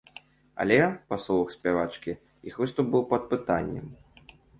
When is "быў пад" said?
2.95-3.29